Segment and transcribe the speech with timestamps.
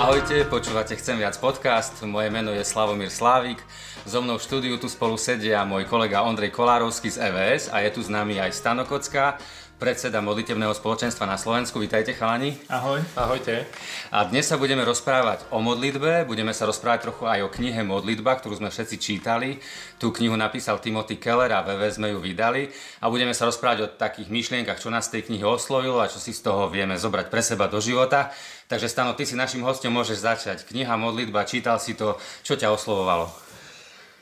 [0.00, 3.60] Ahojte, počúvate Chcem viac podcast, moje meno je Slavomír Slávik,
[4.08, 7.92] so mnou v štúdiu tu spolu sedia môj kolega Ondrej Kolárovský z EVS a je
[7.92, 9.36] tu s nami aj Stano Kocka,
[9.80, 11.80] predseda modlitebného spoločenstva na Slovensku.
[11.80, 12.52] Vítajte chalani.
[12.68, 13.00] Ahoj.
[13.16, 13.64] Ahojte.
[14.12, 18.36] A dnes sa budeme rozprávať o modlitbe, budeme sa rozprávať trochu aj o knihe Modlitba,
[18.36, 19.56] ktorú sme všetci čítali.
[19.96, 22.68] Tú knihu napísal Timothy Keller a VV sme ju vydali.
[23.00, 26.20] A budeme sa rozprávať o takých myšlienkach, čo nás z tej knihy oslovilo a čo
[26.20, 28.28] si z toho vieme zobrať pre seba do života.
[28.68, 30.68] Takže Stano, ty si našim hostom môžeš začať.
[30.68, 33.32] Kniha Modlitba, čítal si to, čo ťa oslovovalo?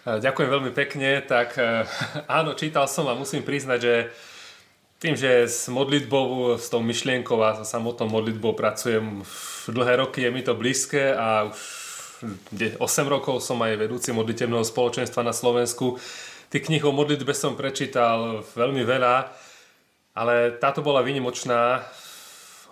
[0.06, 1.18] Ďakujem veľmi pekne.
[1.26, 1.58] Tak
[2.30, 3.94] áno, čítal som a musím priznať, že
[4.98, 9.22] tým, že s modlitbou, s tou myšlienkou a samotnou modlitbou pracujem
[9.70, 11.58] dlhé roky, je mi to blízke a už
[12.78, 16.02] 8 rokov som aj vedúci modlitebného spoločenstva na Slovensku.
[16.50, 19.30] Tých kníh o modlitbe som prečítal veľmi veľa,
[20.18, 21.86] ale táto bola výnimočná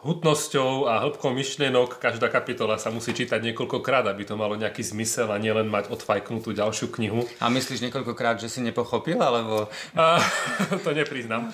[0.04, 5.32] hutnosťou a hĺbkou myšlienok každá kapitola sa musí čítať niekoľkokrát, aby to malo nejaký zmysel
[5.32, 7.24] a nielen mať odfajknutú ďalšiu knihu.
[7.40, 9.72] A myslíš niekoľkokrát, že si nepochopil, alebo...
[9.96, 10.20] A,
[10.84, 11.48] to nepriznám.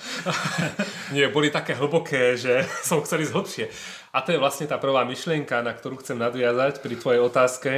[1.15, 3.65] Nie, boli také hlboké, že som chcel ísť hlbšie.
[4.11, 7.71] A to je vlastne tá prvá myšlienka, na ktorú chcem nadviazať pri tvojej otázke,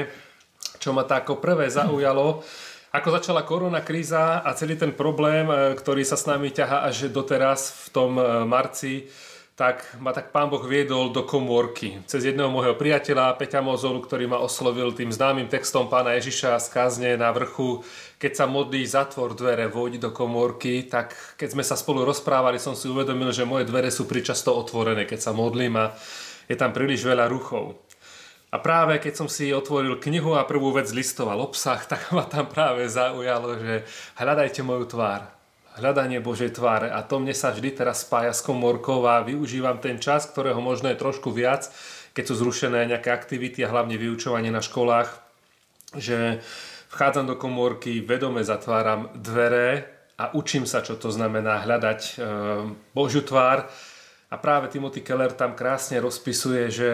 [0.82, 2.44] čo ma tak ako prvé zaujalo.
[2.96, 7.12] Ako začala korona kríza a celý ten problém, e, ktorý sa s nami ťaha až
[7.12, 9.04] doteraz v tom e, marci,
[9.56, 12.04] tak ma tak pán Boh viedol do komórky.
[12.12, 16.68] Cez jedného môjho priateľa, Peťa Mozolu, ktorý ma oslovil tým známym textom pána Ježiša z
[16.76, 17.80] kázne na vrchu,
[18.20, 22.76] keď sa modlí, zatvor dvere, vojď do komórky, tak keď sme sa spolu rozprávali, som
[22.76, 25.96] si uvedomil, že moje dvere sú pričasto otvorené, keď sa modlím a
[26.52, 27.80] je tam príliš veľa ruchov.
[28.52, 32.52] A práve keď som si otvoril knihu a prvú vec listoval obsah, tak ma tam
[32.52, 33.88] práve zaujalo, že
[34.20, 35.35] hľadajte moju tvár
[35.80, 40.00] hľadanie Božej tváre a to mne sa vždy teraz spája s komórkou a využívam ten
[40.00, 41.68] čas, ktorého možno je trošku viac,
[42.16, 45.12] keď sú zrušené nejaké aktivity a hlavne vyučovanie na školách,
[46.00, 46.40] že
[46.96, 49.84] vchádzam do komórky, vedome zatváram dvere
[50.16, 52.12] a učím sa, čo to znamená hľadať e,
[52.96, 53.68] Božiu tvár.
[54.32, 56.90] A práve Timothy Keller tam krásne rozpisuje, že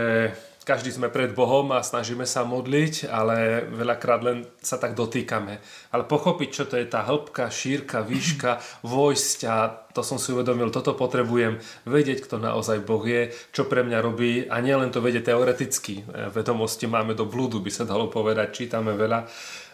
[0.62, 5.58] každý sme pred Bohom a snažíme sa modliť, ale veľakrát len sa tak dotýkame.
[5.90, 9.56] Ale pochopiť, čo to je tá hĺbka, šírka, výška, vojsť a
[9.92, 11.58] to som si uvedomil, toto potrebujem
[11.90, 16.06] vedieť, kto naozaj Boh je, čo pre mňa robí a nielen to vedieť teoreticky.
[16.06, 19.26] E, vedomosti máme do blúdu, by sa dalo povedať, čítame veľa,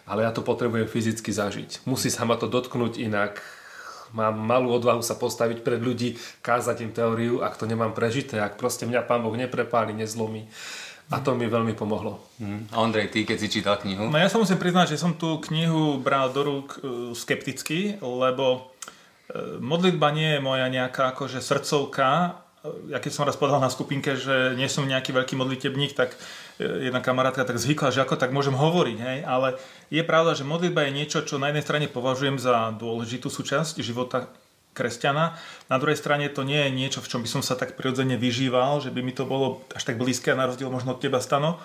[0.08, 1.84] ale ja to potrebujem fyzicky zažiť.
[1.84, 3.44] Musí sa ma to dotknúť inak
[4.14, 8.60] mám malú odvahu sa postaviť pred ľudí, kázať im teóriu, ak to nemám prežité, ak
[8.60, 10.48] proste mňa Pán Boh neprepáli, nezlomí.
[11.08, 12.20] A to mi veľmi pomohlo.
[12.44, 12.68] Mm.
[12.76, 14.12] Ondrej, ty keď si čítal knihu?
[14.12, 18.76] No ja sa musím priznať, že som tú knihu bral do rúk uh, skepticky, lebo
[19.32, 22.44] uh, modlitba nie je moja nejaká akože srdcovka.
[22.90, 26.18] Ja keď som raz povedal na skupinke, že nie som nejaký veľký modlitebník, tak
[26.58, 29.20] jedna kamarátka tak zvykla, že ako tak môžem hovoriť, hej?
[29.24, 29.62] ale
[29.94, 34.28] je pravda, že modlitba je niečo, čo na jednej strane považujem za dôležitú súčasť života
[34.74, 35.38] kresťana.
[35.70, 38.82] Na druhej strane to nie je niečo, v čom by som sa tak prirodzene vyžíval,
[38.82, 41.62] že by mi to bolo až tak blízke, na rozdiel možno od teba stano.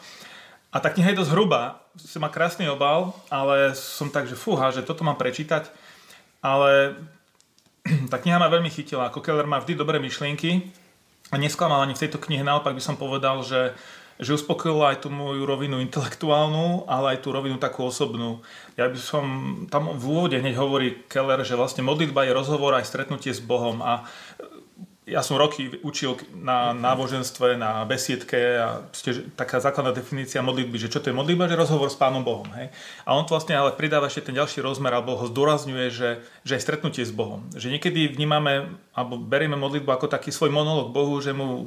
[0.73, 4.73] A tá kniha je dosť hrubá, si má krásny obal, ale som tak, že fúha,
[4.73, 5.69] že toto mám prečítať.
[6.41, 6.97] Ale
[8.13, 9.13] tá kniha ma veľmi chytila.
[9.13, 10.82] Ako Keller má vždy dobré myšlienky
[11.41, 12.45] nesklamal ani v tejto knihe.
[12.45, 13.77] Naopak by som povedal, že
[14.23, 18.39] že uspokojila aj tú moju rovinu intelektuálnu, ale aj tú rovinu takú osobnú.
[18.79, 19.25] Ja by som,
[19.67, 23.83] tam v úvode hneď hovorí Keller, že vlastne modlitba je rozhovor aj stretnutie s Bohom
[23.83, 24.07] a
[25.03, 28.87] ja som roky učil na náboženstve, na besiedke a
[29.35, 32.47] taká základná definícia modlitby, že čo to je modlitba, že rozhovor s Pánom Bohom.
[32.55, 32.71] Hej?
[33.03, 36.63] A on vlastne ale pridáva ešte ten ďalší rozmer, alebo ho zdôrazňuje, že, že aj
[36.63, 37.43] stretnutie s Bohom.
[37.51, 41.67] Že niekedy vnímame, alebo berieme modlitbu ako taký svoj monolog Bohu, že mu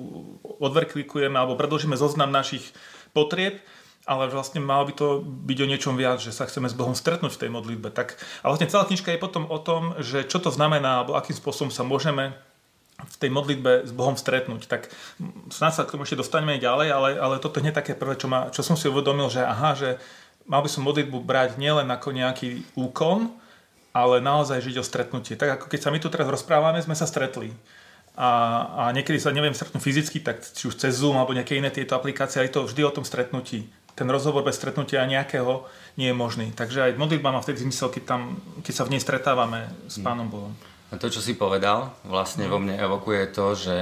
[0.64, 2.72] odverklikujeme alebo predložíme zoznam našich
[3.12, 3.60] potrieb,
[4.08, 7.36] ale vlastne malo by to byť o niečom viac, že sa chceme s Bohom stretnúť
[7.36, 7.92] v tej modlitbe.
[7.92, 11.36] Tak, a vlastne celá knižka je potom o tom, že čo to znamená, alebo akým
[11.36, 12.32] spôsobom sa môžeme
[12.96, 14.72] v tej modlitbe s Bohom stretnúť.
[14.72, 14.88] Tak
[15.52, 18.48] snáď sa k tomu ešte dostaneme ďalej, ale, ale toto je také prvé, čo, ma,
[18.50, 20.00] čo som si uvedomil, že aha, že
[20.48, 23.34] mal by som modlitbu brať nielen ako nejaký úkon,
[23.96, 25.36] ale naozaj žiť o stretnutie.
[25.36, 27.52] Tak ako keď sa my tu teraz rozprávame, sme sa stretli.
[28.16, 28.32] A,
[28.80, 32.00] a niekedy sa neviem stretnúť fyzicky, tak či už cez Zoom alebo nejaké iné tieto
[32.00, 33.68] aplikácie, je to vždy o tom stretnutí.
[33.96, 36.52] Ten rozhovor bez stretnutia nejakého nie je možný.
[36.52, 38.22] Takže aj modlitba má vtedy zmysel, keď, tam,
[38.64, 40.52] keď sa v nej stretávame s Pánom Bohom.
[40.94, 43.76] To, čo si povedal, vlastne vo mne evokuje to, že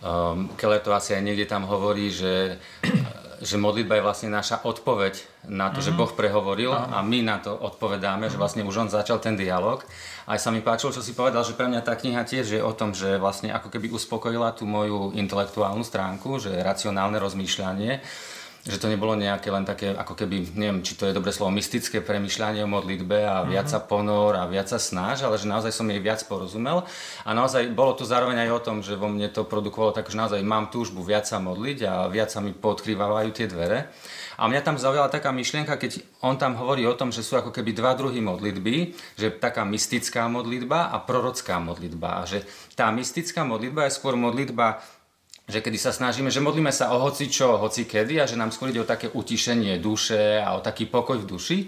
[0.00, 2.56] um, Keller to asi aj niekde tam hovorí, že,
[3.48, 5.86] že modlitba je vlastne naša odpoveď na to, mm-hmm.
[5.86, 5.98] že mhm.
[6.00, 9.84] Boh prehovoril a my na to odpovedáme, že vlastne už on začal ten dialog.
[10.28, 12.72] Aj sa mi páčilo, čo si povedal, že pre mňa tá kniha tiež je o
[12.72, 18.00] tom, že vlastne ako keby uspokojila tú moju intelektuálnu stránku, že racionálne rozmýšľanie
[18.68, 22.04] že to nebolo nejaké len také, ako keby, neviem, či to je dobré slovo, mystické
[22.04, 25.88] premyšľanie o modlitbe a viac sa ponor a viac sa snáž, ale že naozaj som
[25.88, 26.84] jej viac porozumel.
[27.24, 30.20] A naozaj bolo to zároveň aj o tom, že vo mne to produkovalo tak, že
[30.20, 33.88] naozaj mám túžbu viac sa modliť a viac sa mi podkrývajú tie dvere.
[34.38, 37.50] A mňa tam zaujala taká myšlienka, keď on tam hovorí o tom, že sú ako
[37.50, 42.22] keby dva druhy modlitby, že taká mystická modlitba a prorocká modlitba.
[42.22, 42.46] A že
[42.78, 44.78] tá mystická modlitba je skôr modlitba
[45.48, 48.52] že kedy sa snažíme, že modlíme sa o hoci čo, hoci kedy a že nám
[48.52, 51.58] skôr ide o také utišenie duše a o taký pokoj v duši.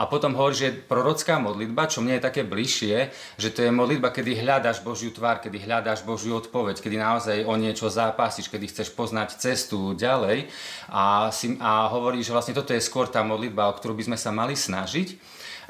[0.00, 4.08] A potom hovorí, že prorocká modlitba, čo mne je také bližšie, že to je modlitba,
[4.08, 8.96] kedy hľadaš Božiu tvár, kedy hľadaš Božiu odpoveď, kedy naozaj o niečo zápasíš, kedy chceš
[8.96, 10.48] poznať cestu ďalej.
[10.88, 14.16] A, si, a hovorí, že vlastne toto je skôr tá modlitba, o ktorú by sme
[14.16, 15.20] sa mali snažiť.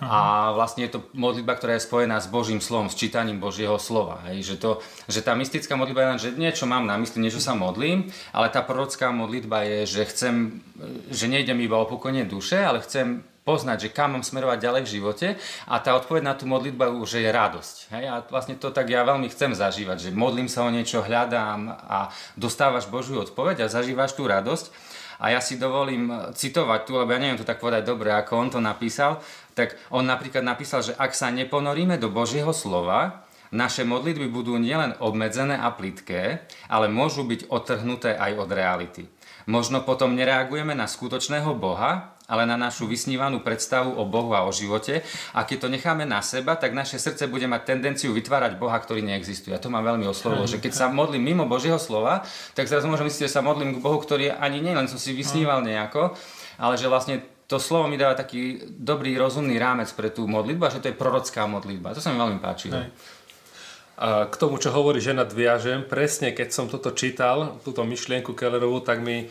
[0.00, 4.24] A vlastne je to modlitba, ktorá je spojená s Božím slovom, s čítaním Božieho slova.
[4.32, 4.48] Hej.
[4.48, 4.70] Že, to,
[5.12, 8.48] že tá mystická modlitba je len, že niečo mám na mysli, niečo sa modlím, ale
[8.48, 10.64] tá prorocká modlitba je, že chcem,
[11.12, 14.92] že nejdem iba o pokojne duše, ale chcem poznať, že kam mám smerovať ďalej v
[15.00, 15.28] živote
[15.66, 17.76] a tá odpoveď na tú modlitbu že je radosť.
[17.96, 18.04] Hej?
[18.06, 22.12] A vlastne to tak ja veľmi chcem zažívať, že modlím sa o niečo, hľadám a
[22.36, 24.92] dostávaš Božiu odpoveď a zažívaš tú radosť.
[25.20, 28.48] A ja si dovolím citovať tu, lebo ja neviem to tak povedať dobre, ako on
[28.48, 29.20] to napísal,
[29.52, 34.96] tak on napríklad napísal, že ak sa neponoríme do Božieho slova, naše modlitby budú nielen
[35.02, 39.02] obmedzené a plitké, ale môžu byť odtrhnuté aj od reality.
[39.50, 44.54] Možno potom nereagujeme na skutočného Boha, ale na našu vysnívanú predstavu o Bohu a o
[44.54, 45.02] živote.
[45.34, 49.02] A keď to necháme na seba, tak naše srdce bude mať tendenciu vytvárať Boha, ktorý
[49.02, 49.50] neexistuje.
[49.50, 52.22] A to ma veľmi oslovilo, že keď sa modlím mimo Božieho slova,
[52.54, 55.10] tak zrazu môžem myslieť, že sa modlím k Bohu, ktorý ani nie len som si
[55.10, 56.14] vysníval nejako,
[56.62, 60.70] ale že vlastne to slovo mi dáva taký dobrý, rozumný rámec pre tú modlitbu a
[60.70, 61.98] že to je prorocká modlitba.
[61.98, 62.70] To sa mi veľmi páči.
[62.70, 68.80] A k tomu, čo hovorí, že nadviažem, presne keď som toto čítal, túto myšlienku Kellerovú,
[68.80, 69.26] tak mi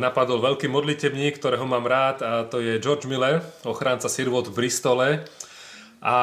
[0.00, 5.08] napadol veľký modlitebník, ktorého mám rád a to je George Miller, ochránca sirvot v Bristole.
[6.06, 6.16] A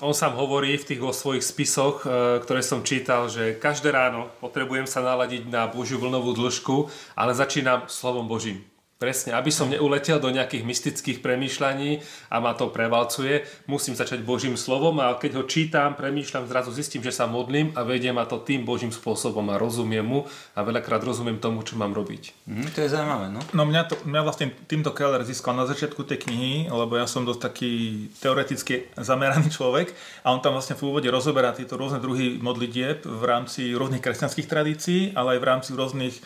[0.00, 4.32] on sám hovorí v tých vo svojich spisoch, uh, ktoré som čítal, že každé ráno
[4.40, 8.64] potrebujem sa naladiť na Božiu vlnovú dĺžku, ale začínam slovom Božím.
[9.00, 14.60] Presne, aby som neuletel do nejakých mystických premýšľaní a ma to prevalcuje, musím začať Božím
[14.60, 18.36] slovom a keď ho čítam, premýšľam, zrazu zistím, že sa modlím a vedie ma to
[18.44, 22.44] tým Božím spôsobom a rozumiem mu a veľakrát rozumiem tomu, čo mám robiť.
[22.44, 23.40] Mm, to je zaujímavé, no?
[23.56, 27.24] No mňa, to, mňa vlastne týmto Keller získal na začiatku tej knihy, lebo ja som
[27.24, 27.72] dosť taký
[28.20, 29.96] teoreticky zameraný človek
[30.28, 34.44] a on tam vlastne v úvode rozoberá tieto rôzne druhy modlitieb v rámci rôznych kresťanských
[34.44, 36.20] tradícií, ale aj v rámci rôznych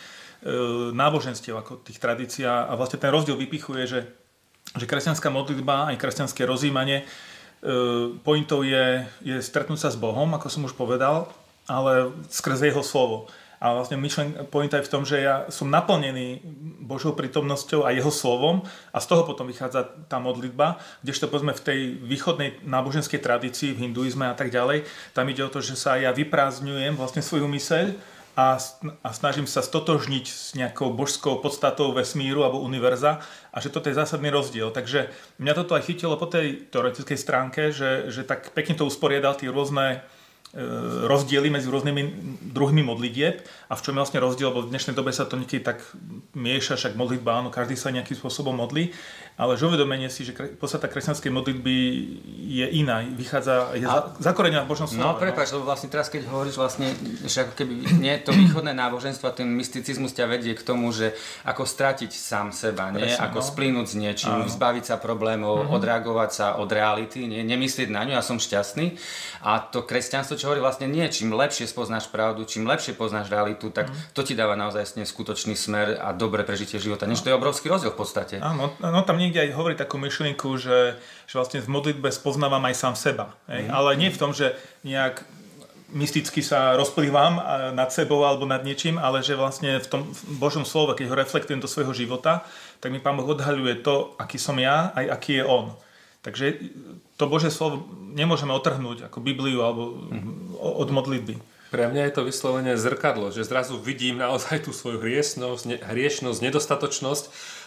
[0.93, 4.01] náboženstiev ako tých tradícií a vlastne ten rozdiel vypichuje, že,
[4.77, 7.05] že kresťanská modlitba aj kresťanské rozímanie e,
[8.21, 11.33] pointou je, je stretnúť sa s Bohom, ako som už povedal,
[11.65, 13.33] ale skrze jeho slovo.
[13.57, 16.45] A vlastne myšlen, pointa je v tom, že ja som naplnený
[16.85, 18.61] Božou prítomnosťou a jeho slovom
[18.93, 23.89] a z toho potom vychádza tá modlitba, kdežto povedzme v tej východnej náboženskej tradícii, v
[23.89, 24.85] hinduizme a tak ďalej,
[25.17, 27.97] tam ide o to, že sa ja vyprázdňujem vlastne svoju myseľ
[28.35, 28.59] a,
[29.03, 33.23] a snažím sa stotožniť s nejakou božskou podstatou vesmíru alebo univerza
[33.55, 34.75] a že toto je zásadný rozdiel.
[34.75, 39.39] Takže mňa toto aj chytilo po tej teoretickej stránke, že, že tak pekne to usporiadal
[39.39, 40.03] tie rôzne
[40.51, 40.59] e,
[41.07, 42.03] rozdiely medzi rôznymi
[42.51, 45.63] druhmi modlitieb a v čom je vlastne rozdiel, lebo v dnešnej dobe sa to niekedy
[45.63, 45.79] tak
[46.35, 48.91] mieša, však modlitba, áno, každý sa nejakým spôsobom modlí,
[49.35, 51.75] ale že uvedomenie si, že podstata kresťanskej modlitby
[52.55, 55.03] je iná, vychádza, je a, zakorenená v Božom slove.
[55.03, 56.95] No, prepáč, lebo vlastne teraz, keď hovoríš vlastne,
[57.27, 61.19] že ako keby nie to východné náboženstvo a ten mysticizmus ťa vedie k tomu, že
[61.43, 63.11] ako stratiť sám seba, nie?
[63.11, 63.47] Presne, ako no.
[63.51, 64.47] splínuť s niečím, Áno.
[64.47, 65.75] zbaviť sa problémov, uh-huh.
[65.83, 67.43] odreagovať sa od reality, nie?
[67.43, 68.95] nemyslieť na ňu, ja som šťastný.
[69.43, 73.75] A to kresťanstvo, čo hovorí vlastne nie, čím lepšie spoznáš pravdu, čím lepšie poznáš realitu,
[73.75, 74.15] tak uh-huh.
[74.15, 77.11] to ti dáva naozaj skutočný smer a dobré prežitie života.
[77.11, 78.39] Než to je obrovský rozdiel v podstate.
[78.39, 82.75] Áno, no tam niekde aj hovorí takú myšlienku, že, že vlastne v modlitbe spoznávam aj
[82.77, 83.33] sám seba.
[83.49, 83.73] Mm.
[83.73, 84.53] Ale nie v tom, že
[84.85, 85.25] nejak
[85.95, 87.39] mysticky sa rozplývam
[87.73, 90.03] nad sebou alebo nad niečím, ale že vlastne v tom
[90.43, 92.43] Božom slove, keď ho reflektujem do svojho života,
[92.83, 95.73] tak mi Pán Boh odhaľuje to, aký som ja, aj aký je On.
[96.27, 96.59] Takže
[97.15, 100.59] to Božie slovo nemôžeme otrhnúť ako Bibliu alebo mm.
[100.59, 101.39] od modlitby.
[101.71, 107.25] Pre mňa je to vyslovene zrkadlo, že zrazu vidím naozaj tú svoju hriešnosť, hriešnosť nedostatočnosť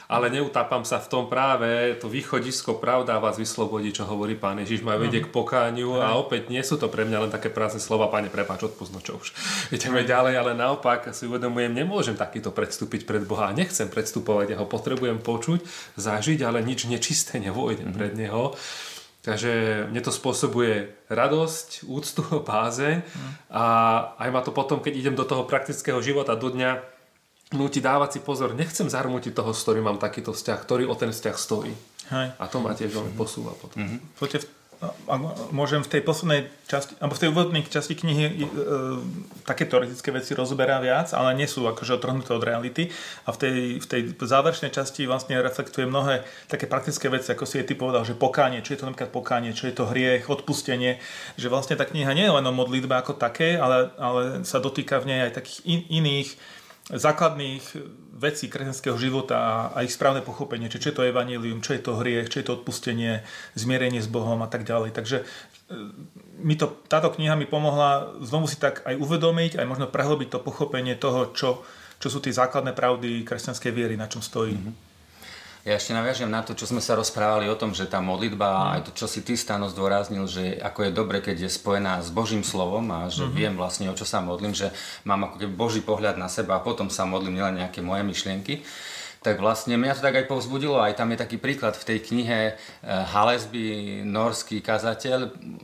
[0.08, 4.88] ale neutápam sa v tom práve, to východisko pravda vás vyslobodí, čo hovorí pán Ježiš,
[4.88, 8.08] ma vedie k pokániu a opäť nie sú to pre mňa len také prázdne slova,
[8.08, 9.36] pane, prepáč, odpúsť, no čo už.
[9.76, 14.66] Ideme ďalej, ale naopak si uvedomujem, nemôžem takýto predstúpiť pred Boha, nechcem predstupovať, ja ho
[14.66, 15.60] potrebujem počuť,
[16.00, 18.56] zažiť, ale nič nečisté nevôjdem pred Neho.
[19.28, 23.04] Takže mne to spôsobuje radosť, úctu, bázeň
[23.52, 23.66] a
[24.24, 26.96] aj ma to potom, keď idem do toho praktického života do dňa,
[27.56, 31.16] núti dávať si pozor, nechcem zarmútiť toho, s ktorým mám takýto vzťah, ktorý o ten
[31.16, 31.74] vzťah stojí.
[32.12, 32.28] Hej.
[32.40, 33.84] A to ma tiež veľmi posúva potom.
[33.84, 34.00] Mm-hmm.
[34.20, 38.34] Poďte ak môžem v tej poslednej časti, alebo v tej úvodnej časti knihy e,
[39.42, 42.94] také teoretické veci rozoberá viac, ale nie sú akože otrhnuté od reality.
[43.26, 47.58] A v tej, v tej záverečnej časti vlastne reflektuje mnohé také praktické veci, ako si
[47.58, 51.02] je ty povedal, že pokánie, čo je to napríklad pokánie, čo je to hriech, odpustenie,
[51.42, 55.02] že vlastne tá kniha nie je len o modlitbe ako také, ale, ale sa dotýka
[55.02, 56.38] v nej aj takých in, iných
[56.88, 57.64] základných
[58.18, 62.00] vecí kresťanského života a ich správne pochopenie, či čo je to evanílium, čo je to
[62.00, 63.22] hriech, čo je to odpustenie,
[63.54, 64.96] zmierenie s Bohom a tak ďalej.
[64.96, 65.26] Takže e,
[66.42, 70.40] mi to, táto kniha mi pomohla znovu si tak aj uvedomiť, aj možno prehlbiť to
[70.40, 71.62] pochopenie toho, čo,
[72.00, 74.56] čo sú tie základné pravdy kresťanskej viery, na čom stojí.
[74.56, 74.87] Mm-hmm.
[75.68, 78.68] Ja ešte naviažem na to, čo sme sa rozprávali o tom, že tá modlitba, mm.
[78.72, 82.08] aj to, čo si ty, Stano, zdôraznil, že ako je dobre, keď je spojená s
[82.08, 83.36] Božím slovom a že mm-hmm.
[83.36, 84.72] viem vlastne, o čo sa modlím, že
[85.04, 88.64] mám ako keby Boží pohľad na seba a potom sa modlím nielen nejaké moje myšlienky
[89.22, 92.40] tak vlastne mňa to tak aj povzbudilo, aj tam je taký príklad v tej knihe
[92.52, 92.56] eh,
[92.86, 95.20] Halesby, norský kazateľ,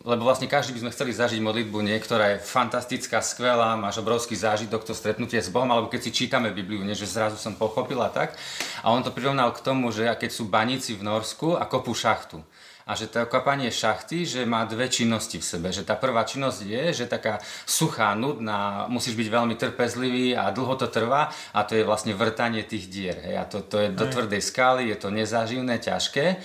[0.06, 4.86] lebo vlastne každý by sme chceli zažiť modlitbu, niektorá je fantastická, skvelá, máš obrovský zážitok,
[4.86, 8.36] to stretnutie s Bohom, alebo keď si čítame Bibliu, nie, že zrazu som pochopila tak.
[8.82, 12.42] A on to prirovnal k tomu, že keď sú baníci v Norsku a kopú šachtu
[12.84, 15.68] a že to kopanie šachty, že má dve činnosti v sebe.
[15.72, 20.76] Že tá prvá činnosť je, že taká suchá, nudná, musíš byť veľmi trpezlivý a dlho
[20.76, 23.18] to trvá a to je vlastne vrtanie tých dier.
[23.24, 23.36] Hej.
[23.40, 26.44] A to, to je do tvrdej skaly, je to nezáživné, ťažké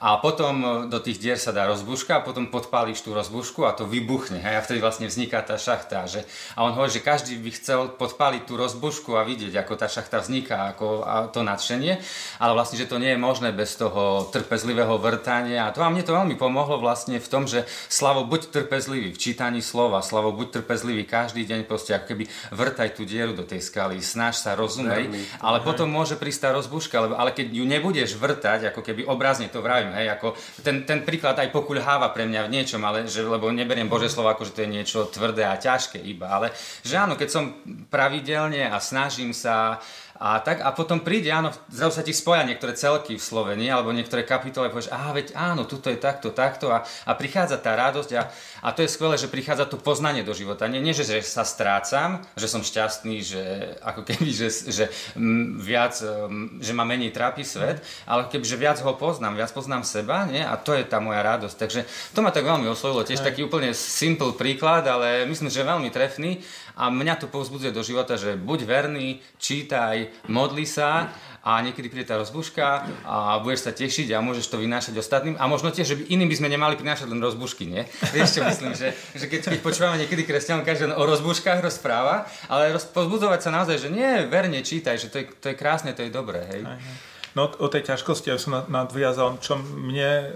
[0.00, 3.76] a potom e, do tých dier sa dá rozbuška a potom podpálíš tú rozbušku a
[3.76, 4.40] to vybuchne.
[4.40, 4.54] Hej?
[4.56, 6.08] A vtedy vlastne vzniká tá šachta.
[6.08, 6.24] Že,
[6.56, 10.24] a on hovorí, že každý by chcel podpáliť tú rozbušku a vidieť, ako tá šachta
[10.24, 12.00] vzniká, ako a to nadšenie,
[12.40, 15.68] ale vlastne, že to nie je možné bez toho trpezlivého vrtania.
[15.68, 19.20] A to a mne to veľmi pomohlo vlastne v tom, že Slavo, buď trpezlivý v
[19.20, 23.60] čítaní slova, Slavo, buď trpezlivý každý deň, proste ako keby vrtaj tú dieru do tej
[23.60, 25.12] skaly, snaž sa, rozumej,
[25.44, 29.60] ale potom môže prísť tá rozbuška, ale keď ju nebudeš vrtať, ako keby obrazne to
[29.60, 33.50] vravím, hej, ako ten, ten príklad aj pokuľháva pre mňa v niečom, ale že, lebo
[33.50, 37.14] neberiem Bože slovo ako, že to je niečo tvrdé a ťažké iba, ale že áno,
[37.14, 37.44] keď som
[37.88, 39.78] pravidelne a snažím sa
[40.20, 43.88] a, tak, a potom príde, áno, zrazu sa ti spoja niektoré celky v Slovenii, alebo
[43.88, 47.72] niektoré kapitole, a povieš, á, veď áno, tuto je takto, takto a, a prichádza tá
[47.72, 48.28] radosť a,
[48.60, 50.68] a to je skvelé, že prichádza to poznanie do života.
[50.68, 53.42] Nie, nie že, že sa strácam, že som šťastný, že
[53.80, 54.84] ako keby, že, že
[55.16, 59.56] m, viac, m, že ma menej trápi svet, ale keby, že viac ho poznám, viac
[59.56, 60.44] poznám seba, nie?
[60.44, 61.56] a to je tá moja radosť.
[61.56, 61.80] Takže
[62.12, 66.44] to ma tak veľmi oslovilo, tiež taký úplne simple príklad, ale myslím, že veľmi trefný
[66.76, 72.04] a mňa to povzbudzuje do života, že buď verný, čítaj, modli sa a niekedy príde
[72.04, 75.96] tá rozbuška a budeš sa tešiť a môžeš to vynášať ostatným a možno tiež, že
[75.96, 77.82] by iným by sme nemali prinášať len rozbušky, nie?
[78.16, 82.76] Vieš čo myslím, že, že keď, keď počúvame niekedy kresťanov, každý o rozbuškách rozpráva, ale
[82.76, 86.04] roz, povzbudzovať sa naozaj, že nie, verne čítaj, že to je, to je krásne, to
[86.04, 86.62] je dobré, hej.
[86.68, 87.09] Aha.
[87.38, 90.34] No o tej ťažkosti, aby som nadviazal, čo mne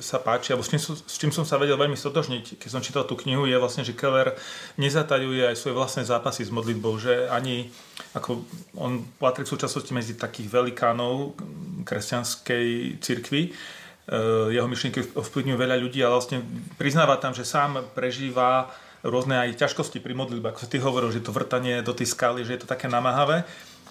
[0.00, 3.04] sa páči, alebo s čím, s čím som sa vedel veľmi stotožniť, keď som čítal
[3.04, 4.32] tú knihu, je vlastne, že Keller
[4.80, 7.68] nezatajuje aj svoje vlastné zápasy s modlitbou, že ani,
[8.16, 8.40] ako
[8.80, 11.36] on patrí v súčasnosti medzi takých velikánov
[11.84, 16.40] kresťanskej cirkvi, eh, jeho myšlienky ovplyvňujú veľa ľudí, ale vlastne
[16.80, 18.72] priznáva tam, že sám prežíva
[19.04, 22.44] rôzne aj ťažkosti pri modlitbe, ako sa ty hovoril, že to vrtanie do tej skaly,
[22.44, 23.44] že je to také namáhavé.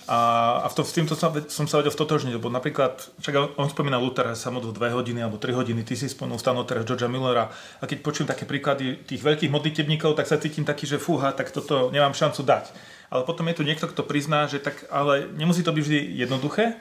[0.10, 0.20] A,
[0.66, 4.02] a v to, s týmto som, som sa vedel stotožniť, lebo napríklad, však on spomína
[4.02, 7.54] Luther, sa modlil 2 hodiny alebo 3 hodiny, ty si spomenul stano teraz Georgia Millera
[7.78, 11.54] a keď počujem také príklady tých veľkých modlitebníkov, tak sa cítim taký, že fúha, tak
[11.54, 12.74] toto nemám šancu dať.
[13.14, 16.74] Ale potom je tu niekto, kto prizná, že tak, ale nemusí to byť vždy jednoduché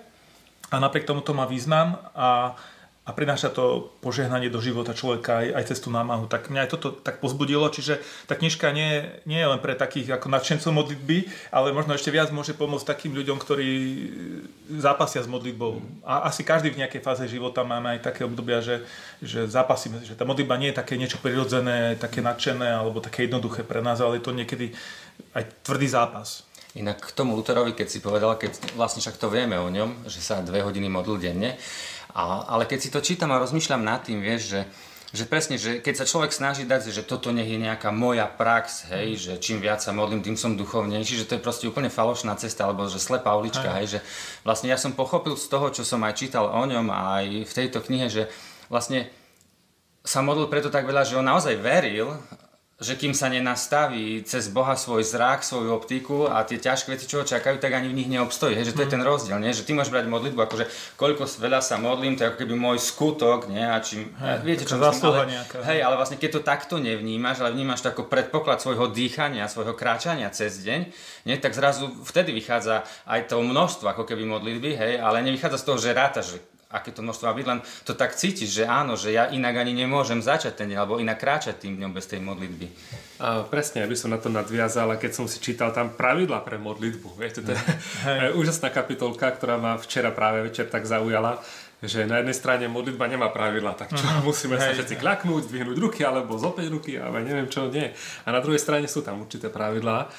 [0.73, 2.57] a napriek tomu to má význam a
[3.09, 6.29] a prináša to požehnanie do života človeka aj, aj cez tú námahu.
[6.29, 10.21] Tak mňa aj toto tak pozbudilo, čiže tá knižka nie, nie je len pre takých
[10.21, 13.71] ako nadšencov modlitby, ale možno ešte viac môže pomôcť takým ľuďom, ktorí
[14.77, 16.05] zápasia s modlitbou.
[16.05, 18.85] A asi každý v nejakej fáze života máme aj také obdobia, že,
[19.25, 23.65] že zápasíme, že tá modlitba nie je také niečo prirodzené, také nadšené alebo také jednoduché
[23.65, 24.77] pre nás, ale je to niekedy
[25.33, 26.45] aj tvrdý zápas.
[26.77, 30.21] Inak k tomu Luterovi, keď si povedal, keď vlastne však to vieme o ňom, že
[30.21, 31.57] sa dve hodiny modlil denne,
[32.15, 34.61] a, ale keď si to čítam a rozmýšľam nad tým, vieš, že
[35.09, 38.93] že presne, že keď sa človek snaží dať, že toto nech je nejaká moja prax,
[38.93, 42.37] hej, že čím viac sa modlím, tým som duchovnejší, že to je proste úplne falošná
[42.37, 44.01] cesta, alebo že slepá ulička, hej, že
[44.45, 47.81] vlastne ja som pochopil z toho, čo som aj čítal o ňom aj v tejto
[47.81, 48.29] knihe, že
[48.69, 49.09] vlastne
[50.05, 52.13] sa modlil preto tak veľa, že on naozaj veril,
[52.79, 57.21] že kým sa nenastaví cez Boha svoj zrak, svoju optiku a tie ťažké veci, čo
[57.21, 58.55] ho čakajú, tak ani v nich neobstojí.
[58.55, 59.51] Hej, že to je ten rozdiel, nie?
[59.51, 62.79] že ty môžeš brať modlitbu, akože koľko veľa sa modlím, to je ako keby môj
[62.79, 63.67] skutok, nie?
[63.67, 65.59] A čím, Hej, viete, čo myslím, ale, nejaká.
[65.67, 69.75] hej, ale vlastne keď to takto nevnímaš, ale vnímaš to ako predpoklad svojho dýchania, svojho
[69.75, 70.81] kráčania cez deň,
[71.27, 71.35] nie?
[71.35, 75.79] tak zrazu vtedy vychádza aj to množstvo ako keby modlitby, hej, ale nevychádza z toho,
[75.83, 76.39] že rátaš, že
[76.69, 79.73] aké to množstvo má byť, len to tak cítiš, že áno, že ja inak ani
[79.73, 82.67] nemôžem začať ten deň, alebo inak kráčať tým dňom bez tej modlitby.
[83.25, 87.09] A presne, aby som na to nadviazal, keď som si čítal tam pravidla pre modlitbu.
[87.17, 87.61] Viete, to je
[88.05, 88.31] hey.
[88.41, 91.41] úžasná kapitolka, ktorá ma včera práve večer tak zaujala,
[91.81, 94.21] že na jednej strane modlitba nemá pravidla, tak čo, uh-huh.
[94.29, 94.69] musíme hey.
[94.69, 97.97] sa všetci kľaknúť, zdvihnúť ruky, alebo zopäť ruky, ale neviem čo, nie.
[98.23, 100.13] A na druhej strane sú tam určité pravidlá.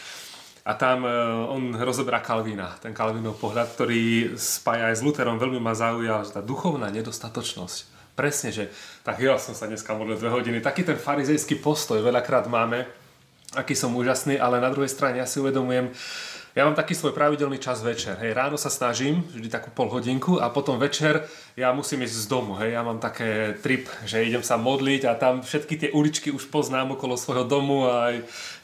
[0.69, 1.09] A tam e,
[1.49, 6.37] on rozoberá Kalvína, ten Kalvínov pohľad, ktorý spája aj s Lutherom, veľmi ma zaujal, že
[6.37, 7.97] tá duchovná nedostatočnosť.
[8.13, 8.69] Presne, že
[9.01, 10.61] tak ja som sa dneska modlil dve hodiny.
[10.61, 12.85] Taký ten farizejský postoj veľakrát máme,
[13.57, 15.89] aký som úžasný, ale na druhej strane ja si uvedomujem,
[16.57, 18.17] ja mám taký svoj pravidelný čas večer.
[18.19, 22.27] Hej, ráno sa snažím, vždy takú pol hodinku a potom večer ja musím ísť z
[22.27, 22.57] domu.
[22.57, 26.49] Hej, ja mám také trip, že idem sa modliť a tam všetky tie uličky už
[26.49, 28.15] poznám okolo svojho domu a aj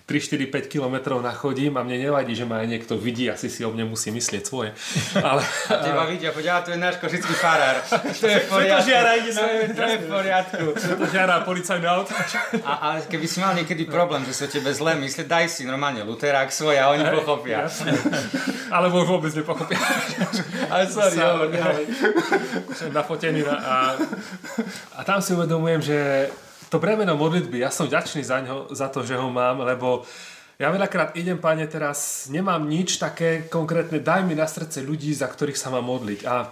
[0.05, 3.65] 3, 4, 5 kilometrov nachodím a mne nevadí, že ma aj niekto vidí, asi si
[3.65, 4.69] o mne musí myslieť svoje.
[5.17, 5.41] Ale,
[5.73, 7.81] a teba vidia, poď, to je náš košický farár.
[8.21, 8.85] To je v poriadku.
[8.85, 10.65] To je, to je v poriadku.
[10.77, 12.13] To žiara policajné auto.
[12.61, 16.05] A, ale keby si mal niekedy problém, že sa tebe zle myslí, daj si normálne
[16.05, 17.65] luterák svoj a oni pochopia.
[18.69, 19.81] Alebo vôbec nepochopia.
[20.73, 21.49] Ale sorry, jo,
[22.93, 23.77] nafotený na, a,
[24.97, 25.97] a tam si uvedomujem, že
[26.75, 30.03] to bremeno modlitby, ja som ďačný za, ňo, za to, že ho mám, lebo
[30.59, 35.31] ja veľakrát idem, páne, teraz nemám nič také konkrétne, daj mi na srdce ľudí, za
[35.31, 36.27] ktorých sa mám modliť.
[36.27, 36.51] A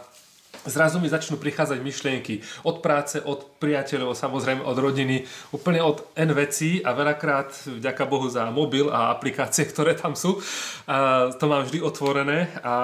[0.63, 6.32] zrazu mi začnú prichádzať myšlienky od práce, od priateľov, samozrejme od rodiny, úplne od N
[6.32, 10.39] vecí a veľakrát, vďaka Bohu za mobil a aplikácie, ktoré tam sú,
[10.88, 12.75] a to mám vždy otvorené a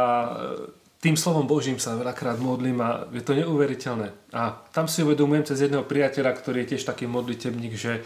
[0.99, 4.35] tým slovom Božím sa veľakrát modlím a je to neuveriteľné.
[4.35, 8.03] A tam si uvedomujem cez jedného priateľa, ktorý je tiež taký modlitebník, že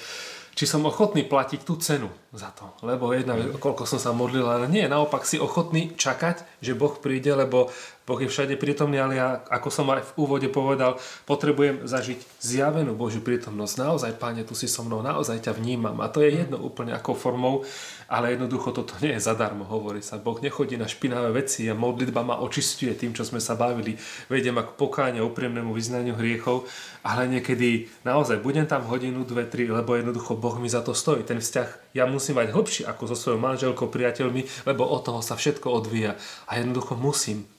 [0.54, 2.70] či som ochotný platiť tú cenu za to.
[2.86, 6.94] Lebo jedna vec, koľko som sa modlil, ale nie, naopak si ochotný čakať, že Boh
[7.02, 7.74] príde, lebo
[8.06, 12.94] Boh je všade prítomný, ale ja, ako som aj v úvode povedal, potrebujem zažiť zjavenú
[12.94, 13.75] Božiu prítomnosť.
[13.82, 15.98] Naozaj, Páne, tu si so mnou, naozaj ťa vnímam.
[16.06, 17.66] A to je jedno úplne akou formou,
[18.14, 20.22] ale jednoducho toto nie je zadarmo, hovorí sa.
[20.22, 23.98] Boh nechodí na špinavé veci a modlitba ma očistuje tým, čo sme sa bavili.
[24.30, 26.70] Vedie ma k pokáňu, úprimnému vyznaniu hriechov,
[27.02, 31.26] ale niekedy naozaj budem tam hodinu, dve, tri, lebo jednoducho Boh mi za to stojí.
[31.26, 35.34] Ten vzťah ja musím mať hlbší ako so svojou manželkou, priateľmi, lebo od toho sa
[35.34, 36.14] všetko odvíja.
[36.46, 37.50] A jednoducho musím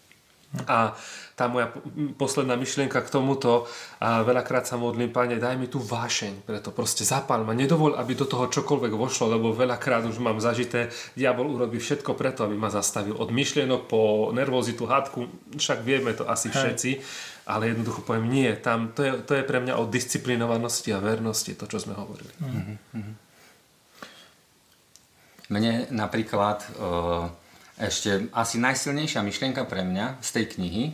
[0.71, 0.95] a
[1.35, 1.75] tá moja
[2.15, 3.67] posledná myšlienka k tomuto,
[3.99, 8.15] a veľakrát sa modlím, Pane, daj mi tú vášeň, preto proste zapál ma, nedovol, aby
[8.15, 12.71] do toho čokoľvek vošlo, lebo veľakrát už mám zažité, diabol urobí všetko preto, aby ma
[12.71, 13.19] zastavil.
[13.19, 15.27] Od myšlienok po nervozitu, hádku,
[15.59, 16.91] však vieme to asi všetci,
[17.51, 21.59] ale jednoducho poviem, nie, tam to je, to je pre mňa o disciplinovanosti a vernosti,
[21.59, 22.31] to, čo sme hovorili.
[22.39, 23.13] Mm-hmm.
[25.51, 26.63] Mne napríklad...
[26.79, 27.43] Uh
[27.75, 30.85] ešte asi najsilnejšia myšlienka pre mňa z tej knihy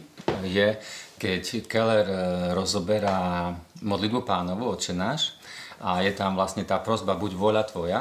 [0.48, 0.80] je,
[1.20, 2.18] keď Keller e,
[2.56, 3.52] rozoberá
[3.84, 5.36] modlitbu pánovu, oče náš,
[5.80, 8.00] a je tam vlastne tá prozba buď voľa tvoja,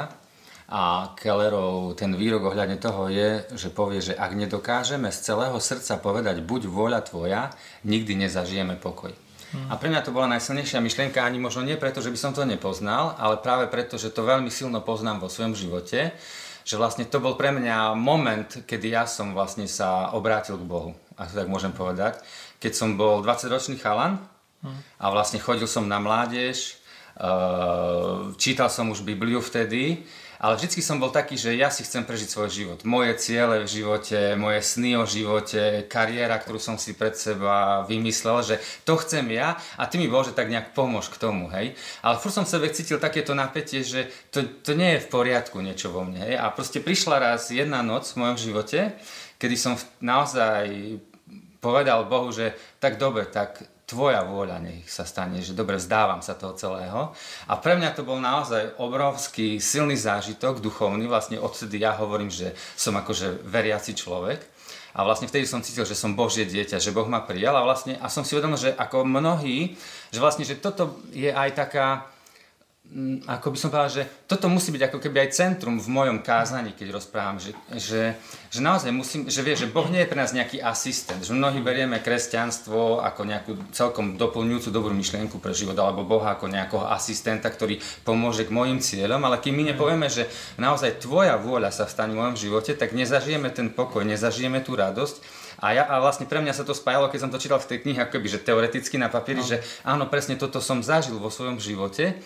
[0.70, 5.98] a Kellerov ten výrok ohľadne toho je, že povie, že ak nedokážeme z celého srdca
[5.98, 7.50] povedať buď vôľa tvoja,
[7.82, 9.10] nikdy nezažijeme pokoj.
[9.50, 9.66] Hmm.
[9.66, 12.46] A pre mňa to bola najsilnejšia myšlienka, ani možno nie preto, že by som to
[12.46, 16.14] nepoznal, ale práve preto, že to veľmi silno poznám vo svojom živote
[16.70, 20.94] že vlastne to bol pre mňa moment, kedy ja som vlastne sa obrátil k Bohu,
[21.18, 22.22] ak to tak môžem povedať.
[22.62, 24.22] Keď som bol 20-ročný chalan
[25.02, 26.78] a vlastne chodil som na mládež,
[27.18, 30.06] eh, čítal som už Bibliu vtedy
[30.40, 32.78] ale vždycky som bol taký, že ja si chcem prežiť svoj život.
[32.88, 38.40] Moje ciele v živote, moje sny o živote, kariéra, ktorú som si pred seba vymyslel,
[38.40, 38.56] že
[38.88, 41.76] to chcem ja a ty mi Bože tak nejak pomôž k tomu, hej.
[42.00, 45.60] Ale furt som v sebe cítil takéto napätie, že to, to nie je v poriadku
[45.60, 46.34] niečo vo mne, hej.
[46.40, 48.96] A proste prišla raz jedna noc v mojom živote,
[49.36, 50.96] kedy som naozaj
[51.60, 56.38] povedal Bohu, že tak dobre, tak tvoja vôľa nech sa stane, že dobre, vzdávam sa
[56.38, 57.10] toho celého.
[57.50, 62.54] A pre mňa to bol naozaj obrovský silný zážitok duchovný, vlastne odtedy ja hovorím, že
[62.78, 64.38] som akože veriaci človek.
[64.94, 67.94] A vlastne vtedy som cítil, že som Božie dieťa, že Boh ma prijal a vlastne
[67.98, 69.74] a som si uvedomil, že ako mnohí,
[70.10, 72.10] že vlastne, že toto je aj taká
[73.30, 76.74] ako by som povedal, že toto musí byť ako keby aj centrum v mojom kázaní,
[76.74, 78.18] keď rozprávam, že, že,
[78.50, 81.62] že naozaj musím, že vie, že Boh nie je pre nás nejaký asistent, že mnohí
[81.62, 87.46] berieme kresťanstvo ako nejakú celkom doplňujúcu dobrú myšlienku pre život, alebo Boha ako nejakého asistenta,
[87.46, 90.26] ktorý pomôže k mojim cieľom, ale kým my nepovieme, že
[90.58, 95.39] naozaj tvoja vôľa sa vstane v mojom živote, tak nezažijeme ten pokoj, nezažijeme tú radosť,
[95.60, 97.78] a, ja, a vlastne pre mňa sa to spájalo, keď som to čítal v tej
[97.84, 99.48] knihe, akoby, že teoreticky na papieri, no.
[99.48, 102.16] že áno, presne toto som zažil vo svojom živote.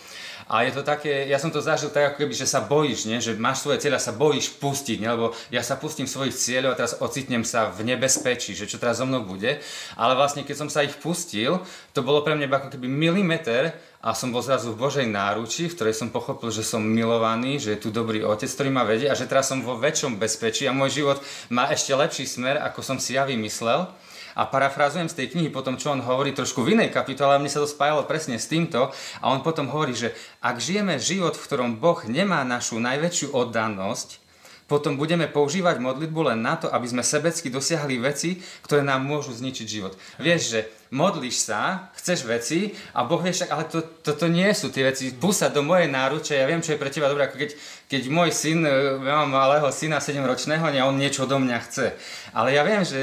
[0.44, 3.16] A je to také, ja som to zažil tak, ako keby, že sa bojíš, nie?
[3.16, 5.09] že máš svoje cieľa, sa bojíš pustiť, nie?
[5.09, 9.01] lebo ja sa pustím svojich cieľov a teraz ocitnem sa v nebezpečí, že čo teraz
[9.01, 9.64] so mnou bude.
[9.97, 11.64] Ale vlastne, keď som sa ich pustil,
[11.97, 13.73] to bolo pre mňa ako keby milimeter
[14.04, 17.72] a som bol zrazu v Božej náruči, v ktorej som pochopil, že som milovaný, že
[17.72, 20.76] je tu dobrý otec, ktorý ma vedie a že teraz som vo väčšom bezpečí a
[20.76, 23.88] môj život má ešte lepší smer, ako som si ja vymyslel.
[24.34, 27.48] A parafrazujem z tej knihy potom, čo on hovorí trošku v inej kapitole, a mne
[27.48, 28.92] sa to spájalo presne s týmto.
[29.22, 30.12] A on potom hovorí, že
[30.42, 34.23] ak žijeme život, v ktorom Boh nemá našu najväčšiu oddanosť,
[34.64, 39.37] potom budeme používať modlitbu len na to, aby sme sebecky dosiahli veci, ktoré nám môžu
[39.37, 39.92] zničiť život.
[40.16, 44.88] Vieš, že modlíš sa, chceš veci a Boh vieš, ale to, toto nie sú tie
[44.88, 45.12] veci.
[45.12, 47.50] Púsa do mojej náruče, ja viem, čo je pre teba dobré, ako keď,
[47.92, 48.72] keď môj syn, e,
[49.05, 51.92] ja mám malého syna 7-ročného, a on niečo do mňa chce.
[52.33, 53.03] Ale ja viem, že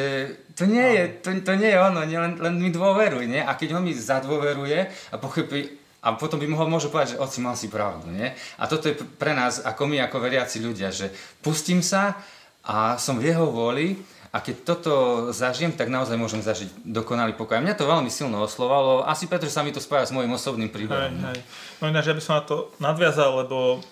[0.57, 3.43] to nie je, to, to nie je ono, nie, len, len mi dôveruj, nie?
[3.43, 7.45] A keď on mi zadôveruje a pochopí, a potom by mohol môže povedať, že oci
[7.45, 8.33] mal si pravdu, nie?
[8.57, 11.13] A toto je pre nás, ako my, ako veriaci ľudia, že
[11.45, 12.17] pustím sa
[12.65, 14.01] a som v jeho voli
[14.33, 14.93] a keď toto
[15.29, 17.59] zažijem, tak naozaj môžem zažiť dokonalý pokoj.
[17.59, 19.05] A mňa to veľmi silno oslovalo.
[19.05, 21.13] Asi preto, že sa mi to spája s môjim osobným príbehom.
[21.21, 21.39] Hej, hej.
[21.83, 23.83] No ináč, ja by som na to nadviazal, lebo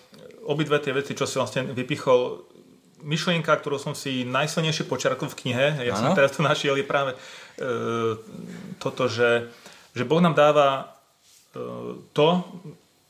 [0.49, 2.41] obidve tie veci, čo si vlastne vypichol,
[3.05, 6.11] myšlienka, ktorú som si najsilnejšie počerkol v knihe, ja ano?
[6.11, 7.17] som teraz tu našiel, je práve e,
[8.75, 9.47] toto, že,
[9.95, 10.98] že Boh nám dáva
[12.13, 12.27] to,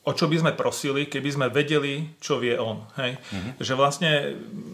[0.10, 2.82] o čo by sme prosili, keby sme vedeli, čo vie On.
[2.98, 3.20] Hej?
[3.20, 3.52] Mm-hmm.
[3.62, 4.12] Že vlastne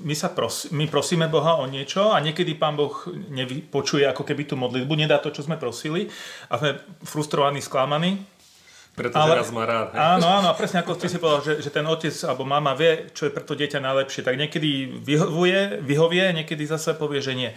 [0.06, 4.48] my, sa pros- my prosíme Boha o niečo a niekedy Pán Boh nevypočuje ako keby
[4.48, 6.08] tú modlitbu, nedá to, čo sme prosili
[6.48, 8.22] a sme frustrovaní, sklamaní.
[8.96, 9.92] Pretože ale, nás má rád.
[9.92, 10.00] Hej?
[10.00, 13.12] Áno, áno, a presne ako ty si povedal, že, že ten otec alebo mama vie,
[13.12, 17.52] čo je pre to dieťa najlepšie, tak niekedy vyhovuje, vyhovie, niekedy zase povie, že nie.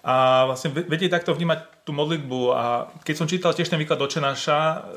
[0.00, 4.88] A vlastne vedieť takto vnímať tú modlitbu a keď som čítal tiež ten výklad očenáša,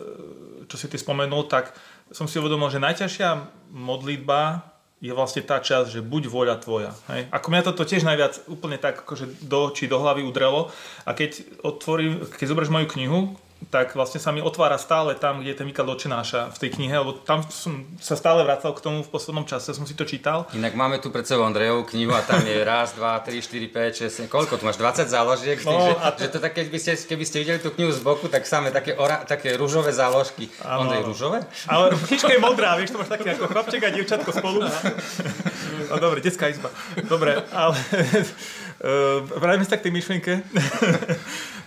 [0.73, 1.69] čo si ty spomenul, tak
[2.09, 3.29] som si uvedomil, že najťažšia
[3.69, 6.97] modlitba je vlastne tá časť, že buď voľa tvoja.
[7.13, 7.29] Hej?
[7.29, 10.73] Ako mňa toto tiež najviac úplne tak akože do očí, do hlavy udrelo.
[11.05, 13.19] A keď otvorím, keď zoberieš moju knihu,
[13.69, 16.95] tak vlastne sa mi otvára stále tam, kde je ten výklad očenáša v tej knihe,
[16.97, 20.49] lebo tam som sa stále vracal k tomu v poslednom čase, som si to čítal.
[20.57, 24.27] Inak máme tu pred sebou Andrejovú knihu a tam je raz, dva, tri, štyri, 5,
[24.27, 24.81] 6, koľko tu máš?
[24.81, 25.57] 20 záložiek?
[25.63, 26.19] No, tým, že, to...
[26.19, 28.73] že, to tak, keď by, ste, keby ste videli tú knihu z boku, tak samé
[28.73, 30.49] také, ora, také rúžové záložky.
[30.65, 30.89] Ano.
[30.89, 31.39] Ondrej, rúžové?
[31.69, 34.59] Ale knižka je modrá, vieš, to máš taký ako chlapček a dievčatko spolu.
[35.89, 36.73] No dobre, detská izba.
[37.05, 40.33] Dobre, ale uh, vráťme sa k tej myšlienke.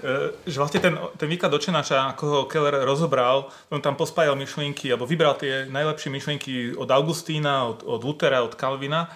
[0.03, 4.93] E, že vlastne ten, ten výklad očenáča, ako ho Keller rozobral, on tam pospájal myšlienky,
[4.93, 9.09] alebo vybral tie najlepšie myšlienky od Augustína, od, od Lutera, od Kalvina